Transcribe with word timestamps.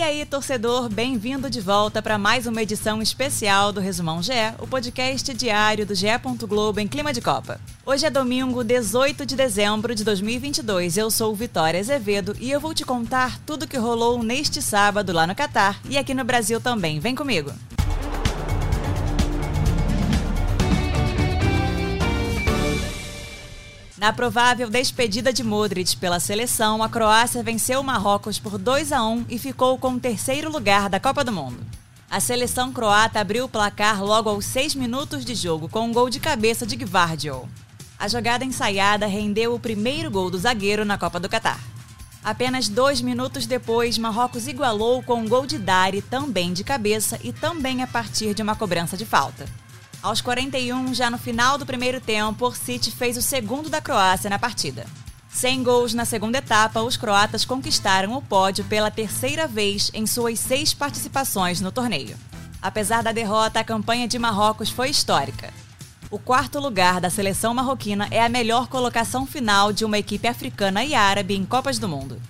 E 0.00 0.02
aí, 0.02 0.24
torcedor, 0.24 0.88
bem-vindo 0.88 1.50
de 1.50 1.60
volta 1.60 2.00
para 2.00 2.16
mais 2.16 2.46
uma 2.46 2.62
edição 2.62 3.02
especial 3.02 3.70
do 3.70 3.82
Resumão 3.82 4.22
GE, 4.22 4.32
o 4.58 4.66
podcast 4.66 5.34
diário 5.34 5.84
do 5.84 5.94
GE. 5.94 6.06
Globo 6.48 6.80
em 6.80 6.88
clima 6.88 7.12
de 7.12 7.20
Copa. 7.20 7.60
Hoje 7.84 8.06
é 8.06 8.10
domingo, 8.10 8.64
18 8.64 9.26
de 9.26 9.36
dezembro 9.36 9.94
de 9.94 10.02
2022. 10.02 10.96
Eu 10.96 11.10
sou 11.10 11.34
Vitória 11.34 11.78
Azevedo 11.78 12.34
e 12.40 12.50
eu 12.50 12.58
vou 12.58 12.72
te 12.72 12.82
contar 12.82 13.38
tudo 13.44 13.68
que 13.68 13.76
rolou 13.76 14.22
neste 14.22 14.62
sábado 14.62 15.12
lá 15.12 15.26
no 15.26 15.34
Catar 15.34 15.78
e 15.86 15.98
aqui 15.98 16.14
no 16.14 16.24
Brasil 16.24 16.62
também. 16.62 16.98
Vem 16.98 17.14
comigo. 17.14 17.52
Na 24.00 24.14
provável 24.14 24.70
despedida 24.70 25.30
de 25.30 25.44
Modric 25.44 25.94
pela 25.94 26.18
seleção, 26.18 26.82
a 26.82 26.88
Croácia 26.88 27.42
venceu 27.42 27.80
o 27.80 27.84
Marrocos 27.84 28.38
por 28.38 28.56
2 28.56 28.92
a 28.92 29.04
1 29.04 29.26
e 29.28 29.38
ficou 29.38 29.76
com 29.76 29.90
o 29.92 30.00
terceiro 30.00 30.50
lugar 30.50 30.88
da 30.88 30.98
Copa 30.98 31.22
do 31.22 31.30
Mundo. 31.30 31.62
A 32.10 32.18
seleção 32.18 32.72
croata 32.72 33.20
abriu 33.20 33.44
o 33.44 33.48
placar 33.48 34.02
logo 34.02 34.30
aos 34.30 34.46
6 34.46 34.74
minutos 34.74 35.22
de 35.22 35.34
jogo 35.34 35.68
com 35.68 35.80
um 35.80 35.92
gol 35.92 36.08
de 36.08 36.18
cabeça 36.18 36.66
de 36.66 36.76
Gvardiol. 36.76 37.46
A 37.98 38.08
jogada 38.08 38.42
ensaiada 38.42 39.06
rendeu 39.06 39.54
o 39.54 39.60
primeiro 39.60 40.10
gol 40.10 40.30
do 40.30 40.38
zagueiro 40.38 40.82
na 40.82 40.96
Copa 40.96 41.20
do 41.20 41.28
Catar. 41.28 41.60
Apenas 42.24 42.70
dois 42.70 43.02
minutos 43.02 43.44
depois, 43.44 43.98
Marrocos 43.98 44.48
igualou 44.48 45.02
com 45.02 45.16
um 45.16 45.28
gol 45.28 45.44
de 45.44 45.58
Dari, 45.58 46.00
também 46.00 46.54
de 46.54 46.64
cabeça 46.64 47.20
e 47.22 47.34
também 47.34 47.82
a 47.82 47.86
partir 47.86 48.32
de 48.32 48.40
uma 48.40 48.56
cobrança 48.56 48.96
de 48.96 49.04
falta. 49.04 49.44
Aos 50.02 50.22
41, 50.22 50.94
já 50.94 51.10
no 51.10 51.18
final 51.18 51.58
do 51.58 51.66
primeiro 51.66 52.00
tempo, 52.00 52.46
o 52.46 52.54
City 52.54 52.90
fez 52.90 53.18
o 53.18 53.22
segundo 53.22 53.68
da 53.68 53.82
Croácia 53.82 54.30
na 54.30 54.38
partida. 54.38 54.86
Sem 55.28 55.62
gols 55.62 55.92
na 55.92 56.06
segunda 56.06 56.38
etapa, 56.38 56.80
os 56.80 56.96
croatas 56.96 57.44
conquistaram 57.44 58.14
o 58.14 58.22
pódio 58.22 58.64
pela 58.64 58.90
terceira 58.90 59.46
vez 59.46 59.90
em 59.92 60.06
suas 60.06 60.40
seis 60.40 60.72
participações 60.72 61.60
no 61.60 61.70
torneio. 61.70 62.16
Apesar 62.62 63.02
da 63.02 63.12
derrota, 63.12 63.60
a 63.60 63.64
campanha 63.64 64.08
de 64.08 64.18
Marrocos 64.18 64.70
foi 64.70 64.88
histórica. 64.88 65.52
O 66.10 66.18
quarto 66.18 66.58
lugar 66.58 66.98
da 66.98 67.10
seleção 67.10 67.52
marroquina 67.52 68.08
é 68.10 68.22
a 68.22 68.28
melhor 68.28 68.68
colocação 68.68 69.26
final 69.26 69.70
de 69.70 69.84
uma 69.84 69.98
equipe 69.98 70.26
africana 70.26 70.82
e 70.82 70.94
árabe 70.94 71.36
em 71.36 71.44
Copas 71.44 71.78
do 71.78 71.88
Mundo. 71.88 72.20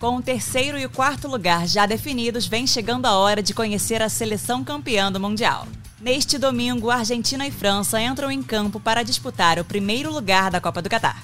Com 0.00 0.16
o 0.16 0.22
terceiro 0.22 0.76
e 0.76 0.84
o 0.84 0.90
quarto 0.90 1.28
lugar 1.28 1.66
já 1.68 1.86
definidos, 1.86 2.46
vem 2.46 2.66
chegando 2.66 3.06
a 3.06 3.12
hora 3.12 3.40
de 3.40 3.54
conhecer 3.54 4.02
a 4.02 4.08
seleção 4.08 4.64
campeã 4.64 5.12
do 5.12 5.20
Mundial. 5.20 5.66
Neste 6.00 6.38
domingo, 6.38 6.90
Argentina 6.90 7.46
e 7.46 7.50
França 7.50 8.00
entram 8.00 8.30
em 8.30 8.42
campo 8.42 8.80
para 8.80 9.02
disputar 9.02 9.58
o 9.58 9.64
primeiro 9.64 10.10
lugar 10.10 10.50
da 10.50 10.58
Copa 10.58 10.80
do 10.80 10.88
Catar. 10.88 11.22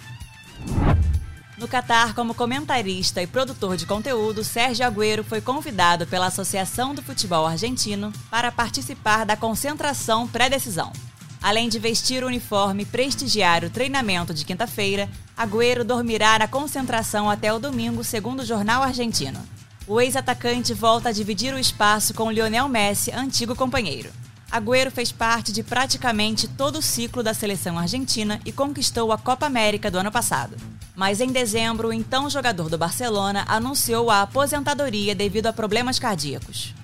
No 1.56 1.66
Catar, 1.66 2.14
como 2.14 2.34
comentarista 2.34 3.22
e 3.22 3.26
produtor 3.26 3.78
de 3.78 3.86
conteúdo, 3.86 4.44
Sérgio 4.44 4.84
Agüero 4.84 5.24
foi 5.24 5.40
convidado 5.40 6.06
pela 6.06 6.26
Associação 6.26 6.94
do 6.94 7.00
Futebol 7.00 7.46
Argentino 7.46 8.12
para 8.30 8.52
participar 8.52 9.24
da 9.24 9.34
concentração 9.34 10.28
pré-decisão. 10.28 10.92
Além 11.40 11.70
de 11.70 11.78
vestir 11.78 12.22
o 12.22 12.26
uniforme 12.26 12.82
e 12.82 12.86
prestigiar 12.86 13.64
o 13.64 13.70
treinamento 13.70 14.34
de 14.34 14.44
quinta-feira, 14.44 15.08
Agüero 15.34 15.84
dormirá 15.84 16.38
na 16.38 16.46
concentração 16.46 17.30
até 17.30 17.50
o 17.50 17.58
domingo, 17.58 18.04
segundo 18.04 18.40
o 18.40 18.46
jornal 18.46 18.82
argentino. 18.82 19.40
O 19.86 19.98
ex-atacante 20.02 20.74
volta 20.74 21.08
a 21.08 21.12
dividir 21.12 21.54
o 21.54 21.58
espaço 21.58 22.12
com 22.12 22.30
Lionel 22.30 22.68
Messi, 22.68 23.10
antigo 23.10 23.56
companheiro. 23.56 24.10
Agüero 24.50 24.90
fez 24.90 25.10
parte 25.10 25.52
de 25.52 25.62
praticamente 25.62 26.46
todo 26.46 26.78
o 26.78 26.82
ciclo 26.82 27.22
da 27.22 27.34
seleção 27.34 27.78
argentina 27.78 28.40
e 28.44 28.52
conquistou 28.52 29.12
a 29.12 29.18
Copa 29.18 29.46
América 29.46 29.90
do 29.90 29.98
ano 29.98 30.12
passado. 30.12 30.56
Mas 30.94 31.20
em 31.20 31.28
dezembro, 31.28 31.88
o 31.88 31.92
então 31.92 32.30
jogador 32.30 32.70
do 32.70 32.78
Barcelona 32.78 33.44
anunciou 33.48 34.10
a 34.10 34.22
aposentadoria 34.22 35.14
devido 35.14 35.46
a 35.46 35.52
problemas 35.52 35.98
cardíacos. 35.98 36.74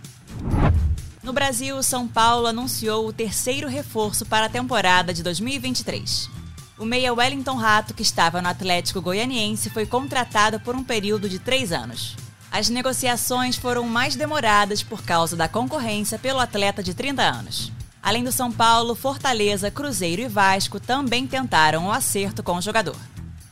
No 1.22 1.32
Brasil, 1.32 1.80
São 1.82 2.06
Paulo 2.06 2.48
anunciou 2.48 3.06
o 3.06 3.12
terceiro 3.12 3.68
reforço 3.68 4.26
para 4.26 4.46
a 4.46 4.50
temporada 4.50 5.14
de 5.14 5.22
2023. 5.22 6.28
O 6.76 6.84
meia 6.84 7.14
Wellington 7.14 7.54
Rato, 7.54 7.94
que 7.94 8.02
estava 8.02 8.42
no 8.42 8.48
Atlético 8.48 9.00
Goianiense, 9.00 9.70
foi 9.70 9.86
contratado 9.86 10.58
por 10.58 10.74
um 10.74 10.82
período 10.82 11.28
de 11.28 11.38
três 11.38 11.70
anos. 11.70 12.16
As 12.52 12.68
negociações 12.68 13.56
foram 13.56 13.88
mais 13.88 14.14
demoradas 14.14 14.82
por 14.82 15.02
causa 15.02 15.34
da 15.34 15.48
concorrência 15.48 16.18
pelo 16.18 16.38
atleta 16.38 16.82
de 16.82 16.92
30 16.92 17.22
anos. 17.22 17.72
Além 18.02 18.22
do 18.22 18.30
São 18.30 18.52
Paulo, 18.52 18.94
Fortaleza, 18.94 19.70
Cruzeiro 19.70 20.20
e 20.20 20.28
Vasco 20.28 20.78
também 20.78 21.26
tentaram 21.26 21.84
o 21.84 21.86
um 21.86 21.90
acerto 21.90 22.42
com 22.42 22.58
o 22.58 22.60
jogador. 22.60 22.96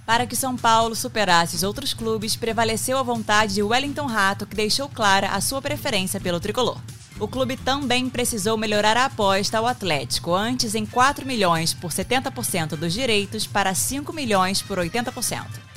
Para 0.05 0.27
que 0.27 0.37
São 0.37 0.55
Paulo 0.55 0.95
superasse 0.95 1.57
os 1.57 1.63
outros 1.63 1.95
clubes, 1.95 2.37
prevaleceu 2.37 2.99
a 2.99 3.03
vontade 3.03 3.55
de 3.55 3.63
Wellington 3.63 4.05
Rato, 4.05 4.45
que 4.45 4.55
deixou 4.55 4.87
clara 4.87 5.29
a 5.29 5.41
sua 5.41 5.63
preferência 5.63 6.21
pelo 6.21 6.39
tricolor. 6.39 6.79
O 7.19 7.27
clube 7.27 7.57
também 7.57 8.11
precisou 8.11 8.59
melhorar 8.59 8.99
a 8.99 9.07
aposta 9.07 9.57
ao 9.57 9.67
Atlético, 9.67 10.35
antes 10.35 10.75
em 10.75 10.85
4 10.85 11.27
milhões 11.27 11.73
por 11.73 11.91
70% 11.91 12.77
dos 12.77 12.93
direitos 12.93 13.47
para 13.47 13.75
5 13.75 14.13
milhões 14.13 14.61
por 14.61 14.79
80%. 14.79 15.70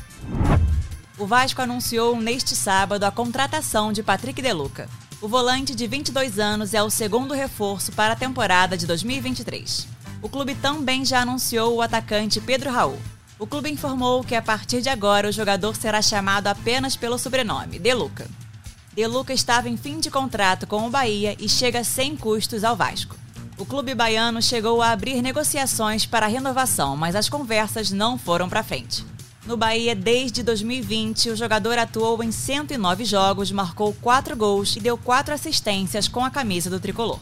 O 1.16 1.28
Vasco 1.28 1.62
anunciou 1.62 2.20
neste 2.20 2.56
sábado 2.56 3.04
a 3.04 3.12
contratação 3.12 3.94
de 3.94 4.02
Patrick 4.02 4.42
Deluca. 4.42 4.90
O 5.22 5.28
volante 5.28 5.76
de 5.76 5.86
22 5.86 6.40
anos 6.40 6.74
é 6.74 6.82
o 6.82 6.90
segundo 6.90 7.36
reforço 7.36 7.92
para 7.92 8.14
a 8.14 8.16
temporada 8.16 8.76
de 8.76 8.88
2023. 8.88 9.88
O 10.24 10.28
clube 10.28 10.56
também 10.56 11.06
já 11.06 11.22
anunciou 11.22 11.76
o 11.76 11.82
atacante 11.84 12.42
Pedro 12.42 12.72
Raul. 12.72 12.98
O 13.38 13.46
clube 13.46 13.70
informou 13.70 14.24
que 14.24 14.34
a 14.34 14.42
partir 14.42 14.82
de 14.82 14.90
agora 14.90 15.30
o 15.30 15.32
jogador 15.32 15.76
será 15.76 16.02
chamado 16.02 16.48
apenas 16.48 16.96
pelo 16.96 17.20
sobrenome, 17.20 17.78
Deluca. 17.78 18.28
Deluca 18.92 19.34
estava 19.34 19.70
em 19.70 19.78
fim 19.78 20.00
de 20.00 20.10
contrato 20.10 20.66
com 20.66 20.88
o 20.88 20.90
Bahia 20.90 21.36
e 21.40 21.48
chega 21.48 21.84
sem 21.84 22.18
custos 22.18 22.64
ao 22.64 22.76
Vasco. 22.76 23.16
O 23.56 23.66
clube 23.66 23.94
baiano 23.94 24.42
chegou 24.42 24.82
a 24.82 24.90
abrir 24.90 25.22
negociações 25.22 26.08
para 26.08 26.26
a 26.26 26.30
renovação, 26.30 26.98
mas 26.98 27.16
as 27.16 27.30
conversas 27.30 27.92
não 27.92 28.18
foram 28.18 28.50
para 28.50 28.64
frente. 28.64 29.13
No 29.46 29.58
Bahia, 29.58 29.94
desde 29.94 30.42
2020, 30.42 31.32
o 31.32 31.36
jogador 31.36 31.78
atuou 31.78 32.24
em 32.24 32.32
109 32.32 33.04
jogos, 33.04 33.52
marcou 33.52 33.94
4 34.02 34.38
gols 34.38 34.78
e 34.78 34.80
deu 34.80 34.98
4 34.98 35.34
assistências 35.34 36.08
com 36.08 36.24
a 36.24 36.30
camisa 36.30 36.70
do 36.70 36.80
tricolor. 36.80 37.20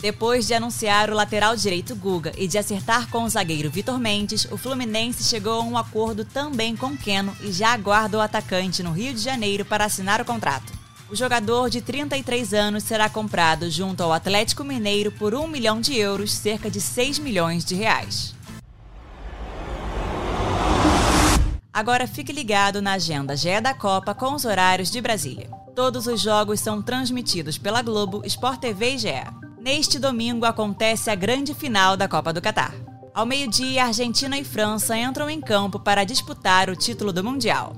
Depois 0.00 0.48
de 0.48 0.54
anunciar 0.54 1.08
o 1.10 1.14
lateral 1.14 1.54
direito 1.54 1.94
Guga 1.94 2.32
e 2.36 2.48
de 2.48 2.58
acertar 2.58 3.08
com 3.08 3.22
o 3.22 3.28
zagueiro 3.28 3.70
Vitor 3.70 4.00
Mendes, 4.00 4.48
o 4.50 4.56
Fluminense 4.56 5.22
chegou 5.22 5.60
a 5.60 5.64
um 5.64 5.78
acordo 5.78 6.24
também 6.24 6.74
com 6.74 6.96
Keno 6.96 7.36
e 7.40 7.52
já 7.52 7.72
aguarda 7.72 8.18
o 8.18 8.20
atacante 8.20 8.82
no 8.82 8.90
Rio 8.90 9.14
de 9.14 9.20
Janeiro 9.20 9.64
para 9.64 9.84
assinar 9.84 10.20
o 10.20 10.24
contrato. 10.24 10.72
O 11.08 11.14
jogador 11.14 11.70
de 11.70 11.80
33 11.80 12.52
anos 12.54 12.82
será 12.82 13.08
comprado 13.08 13.70
junto 13.70 14.02
ao 14.02 14.12
Atlético 14.12 14.64
Mineiro 14.64 15.12
por 15.12 15.34
1 15.34 15.46
milhão 15.46 15.80
de 15.80 15.94
euros, 15.96 16.32
cerca 16.32 16.70
de 16.70 16.80
6 16.80 17.18
milhões 17.18 17.64
de 17.64 17.74
reais. 17.74 18.34
Agora 21.80 22.06
fique 22.06 22.30
ligado 22.30 22.82
na 22.82 22.92
agenda 22.92 23.34
GE 23.34 23.58
da 23.58 23.72
Copa 23.72 24.14
com 24.14 24.34
os 24.34 24.44
horários 24.44 24.90
de 24.90 25.00
Brasília. 25.00 25.48
Todos 25.74 26.06
os 26.06 26.20
jogos 26.20 26.60
são 26.60 26.82
transmitidos 26.82 27.56
pela 27.56 27.80
Globo, 27.80 28.20
Sport 28.26 28.60
TV 28.60 28.96
e 28.96 28.98
GE. 28.98 29.24
Neste 29.58 29.98
domingo 29.98 30.44
acontece 30.44 31.08
a 31.08 31.14
grande 31.14 31.54
final 31.54 31.96
da 31.96 32.06
Copa 32.06 32.34
do 32.34 32.42
Catar. 32.42 32.74
Ao 33.14 33.24
meio-dia, 33.24 33.86
Argentina 33.86 34.36
e 34.36 34.44
França 34.44 34.94
entram 34.94 35.30
em 35.30 35.40
campo 35.40 35.80
para 35.80 36.04
disputar 36.04 36.68
o 36.68 36.76
título 36.76 37.14
do 37.14 37.24
Mundial. 37.24 37.74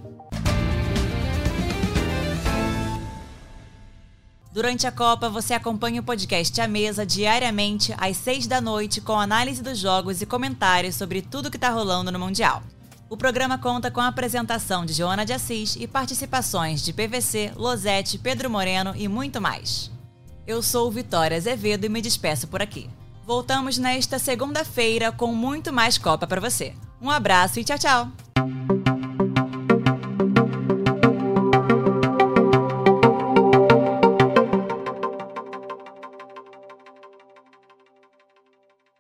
Durante 4.52 4.84
a 4.84 4.90
Copa, 4.90 5.28
você 5.28 5.54
acompanha 5.54 6.00
o 6.00 6.04
podcast 6.04 6.60
A 6.60 6.66
Mesa 6.66 7.06
diariamente 7.06 7.94
às 7.96 8.16
seis 8.16 8.48
da 8.48 8.60
noite 8.60 9.00
com 9.00 9.20
análise 9.20 9.62
dos 9.62 9.78
jogos 9.78 10.20
e 10.20 10.26
comentários 10.26 10.96
sobre 10.96 11.22
tudo 11.22 11.52
que 11.52 11.56
está 11.56 11.68
rolando 11.68 12.10
no 12.10 12.18
Mundial. 12.18 12.64
O 13.12 13.16
programa 13.16 13.58
conta 13.58 13.90
com 13.90 14.00
a 14.00 14.06
apresentação 14.06 14.86
de 14.86 14.94
Joana 14.94 15.26
de 15.26 15.34
Assis 15.34 15.76
e 15.76 15.86
participações 15.86 16.82
de 16.82 16.94
PVC, 16.94 17.52
Losete, 17.54 18.16
Pedro 18.16 18.48
Moreno 18.48 18.94
e 18.96 19.06
muito 19.06 19.38
mais. 19.38 19.90
Eu 20.46 20.62
sou 20.62 20.90
Vitória 20.90 21.36
Azevedo 21.36 21.84
e 21.84 21.90
me 21.90 22.00
despeço 22.00 22.48
por 22.48 22.62
aqui. 22.62 22.88
Voltamos 23.26 23.76
nesta 23.76 24.18
segunda-feira 24.18 25.12
com 25.12 25.26
muito 25.26 25.70
mais 25.74 25.98
Copa 25.98 26.26
para 26.26 26.40
você. 26.40 26.72
Um 27.02 27.10
abraço 27.10 27.60
e 27.60 27.64
tchau, 27.64 27.78
tchau! 27.78 28.81